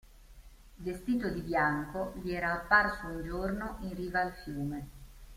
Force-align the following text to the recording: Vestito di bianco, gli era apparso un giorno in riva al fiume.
Vestito 0.77 1.29
di 1.29 1.41
bianco, 1.41 2.13
gli 2.23 2.31
era 2.31 2.53
apparso 2.53 3.05
un 3.05 3.21
giorno 3.23 3.77
in 3.81 3.93
riva 3.93 4.21
al 4.21 4.31
fiume. 4.43 4.87